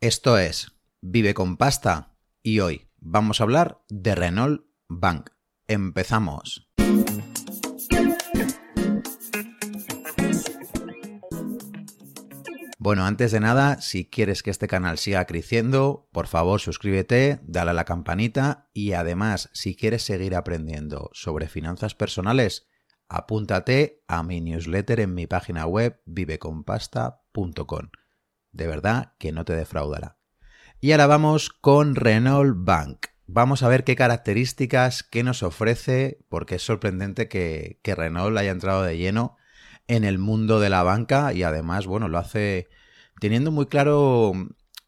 [0.00, 5.30] Esto es Vive con Pasta y hoy vamos a hablar de Renault Bank.
[5.66, 6.70] Empezamos.
[12.78, 17.72] Bueno, antes de nada, si quieres que este canal siga creciendo, por favor suscríbete, dale
[17.72, 22.68] a la campanita y además, si quieres seguir aprendiendo sobre finanzas personales,
[23.08, 27.88] apúntate a mi newsletter en mi página web viveconpasta.com.
[28.58, 30.18] De verdad que no te defraudará.
[30.80, 33.06] Y ahora vamos con Renault Bank.
[33.28, 38.82] Vamos a ver qué características, qué nos ofrece, porque es sorprendente que, Renault haya entrado
[38.82, 39.36] de lleno
[39.86, 42.68] en el mundo de la banca y además, bueno, lo hace
[43.20, 44.32] teniendo muy claro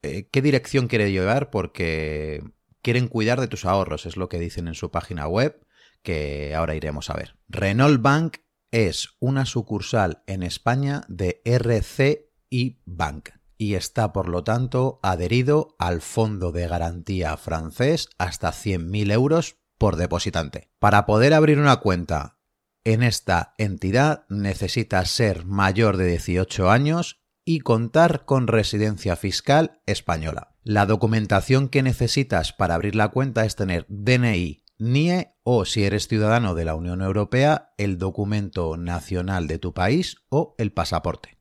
[0.00, 2.42] eh, qué dirección quiere llevar porque
[2.80, 5.60] quieren cuidar de tus ahorros, es lo que dicen en su página web,
[6.02, 7.36] que ahora iremos a ver.
[7.48, 8.38] Renault Bank
[8.70, 16.00] es una sucursal en España de RCI Bank y está por lo tanto adherido al
[16.00, 20.70] Fondo de Garantía francés hasta 100.000 euros por depositante.
[20.78, 22.38] Para poder abrir una cuenta
[22.84, 30.54] en esta entidad necesitas ser mayor de 18 años y contar con residencia fiscal española.
[30.62, 36.08] La documentación que necesitas para abrir la cuenta es tener DNI, NIE o si eres
[36.08, 41.37] ciudadano de la Unión Europea, el documento nacional de tu país o el pasaporte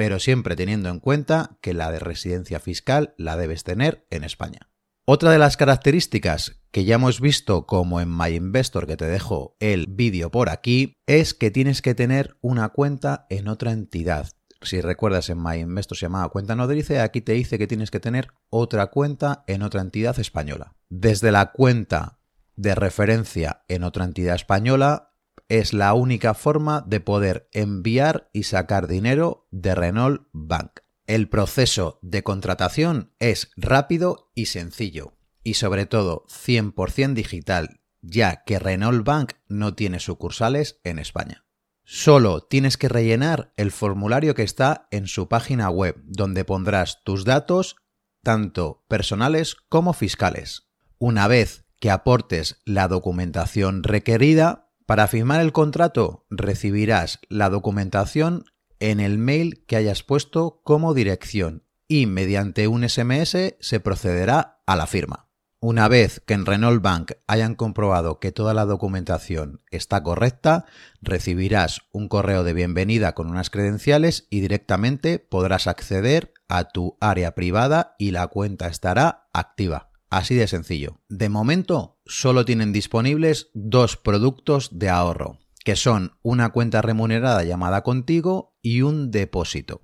[0.00, 4.70] pero siempre teniendo en cuenta que la de residencia fiscal la debes tener en España.
[5.04, 9.58] Otra de las características que ya hemos visto como en My Investor, que te dejo
[9.60, 14.30] el vídeo por aquí, es que tienes que tener una cuenta en otra entidad.
[14.62, 18.00] Si recuerdas en My Investor se llamaba cuenta nodrice, aquí te dice que tienes que
[18.00, 20.76] tener otra cuenta en otra entidad española.
[20.88, 22.20] Desde la cuenta
[22.56, 25.09] de referencia en otra entidad española
[25.50, 30.80] es la única forma de poder enviar y sacar dinero de Renault Bank.
[31.06, 38.60] El proceso de contratación es rápido y sencillo y sobre todo 100% digital, ya que
[38.60, 41.44] Renault Bank no tiene sucursales en España.
[41.82, 47.24] Solo tienes que rellenar el formulario que está en su página web, donde pondrás tus
[47.24, 47.74] datos,
[48.22, 50.68] tanto personales como fiscales.
[50.98, 58.46] Una vez que aportes la documentación requerida, para firmar el contrato recibirás la documentación
[58.80, 64.74] en el mail que hayas puesto como dirección y mediante un SMS se procederá a
[64.74, 65.28] la firma.
[65.60, 70.64] Una vez que en Renault Bank hayan comprobado que toda la documentación está correcta,
[71.00, 77.36] recibirás un correo de bienvenida con unas credenciales y directamente podrás acceder a tu área
[77.36, 79.89] privada y la cuenta estará activa.
[80.10, 81.00] Así de sencillo.
[81.08, 87.82] De momento, solo tienen disponibles dos productos de ahorro, que son una cuenta remunerada llamada
[87.82, 89.82] contigo y un depósito.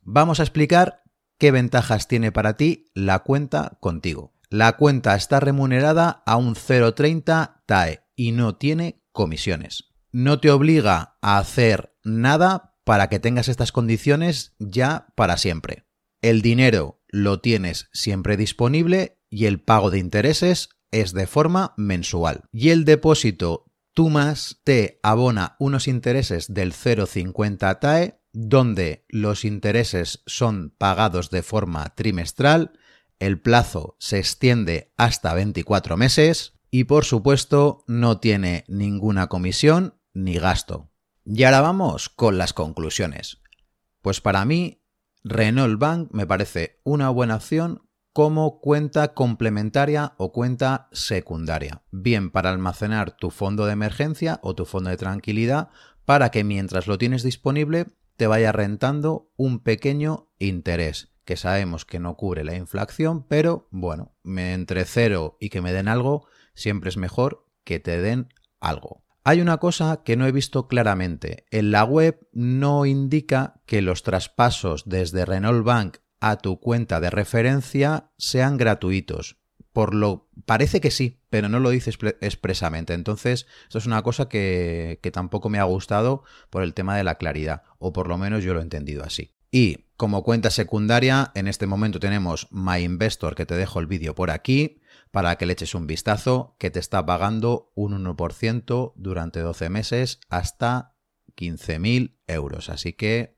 [0.00, 1.02] Vamos a explicar
[1.38, 4.32] qué ventajas tiene para ti la cuenta contigo.
[4.48, 9.92] La cuenta está remunerada a un 0,30 TAE y no tiene comisiones.
[10.12, 15.86] No te obliga a hacer nada para que tengas estas condiciones ya para siempre.
[16.22, 22.44] El dinero lo tienes siempre disponible y el pago de intereses es de forma mensual.
[22.52, 30.74] Y el depósito Tumas te abona unos intereses del 0,50 TAE, donde los intereses son
[30.76, 32.72] pagados de forma trimestral,
[33.20, 40.34] el plazo se extiende hasta 24 meses y por supuesto no tiene ninguna comisión ni
[40.34, 40.90] gasto.
[41.24, 43.40] Y ahora vamos con las conclusiones.
[44.02, 44.82] Pues para mí,
[45.22, 52.50] Renault Bank me parece una buena opción como cuenta complementaria o cuenta secundaria, bien para
[52.50, 55.70] almacenar tu fondo de emergencia o tu fondo de tranquilidad
[56.04, 61.98] para que mientras lo tienes disponible te vaya rentando un pequeño interés, que sabemos que
[61.98, 66.96] no cubre la inflación, pero bueno, entre cero y que me den algo, siempre es
[66.96, 68.28] mejor que te den
[68.60, 69.02] algo.
[69.24, 71.46] Hay una cosa que no he visto claramente.
[71.50, 77.10] En la web no indica que los traspasos desde Renault Bank a tu cuenta de
[77.10, 79.38] referencia sean gratuitos.
[79.72, 81.90] Por lo parece que sí, pero no lo dice
[82.20, 82.94] expresamente.
[82.94, 87.04] Entonces, esto es una cosa que, que tampoco me ha gustado por el tema de
[87.04, 89.34] la claridad, o por lo menos yo lo he entendido así.
[89.50, 94.14] Y como cuenta secundaria, en este momento tenemos My Investor, que te dejo el vídeo
[94.14, 94.80] por aquí,
[95.12, 100.18] para que le eches un vistazo, que te está pagando un 1% durante 12 meses
[100.28, 100.96] hasta
[101.36, 102.68] 15.000 euros.
[102.68, 103.33] Así que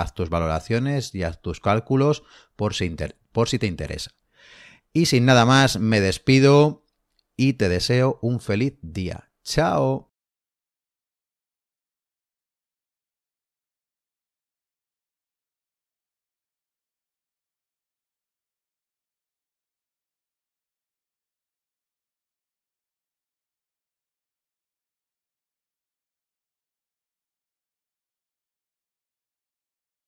[0.00, 2.22] haz tus valoraciones y haz tus cálculos
[2.56, 2.94] por si,
[3.32, 4.12] por si te interesa.
[4.92, 6.84] Y sin nada más, me despido
[7.36, 9.30] y te deseo un feliz día.
[9.44, 10.15] ¡Chao!